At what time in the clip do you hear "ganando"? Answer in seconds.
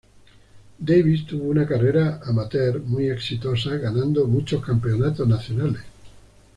3.77-4.25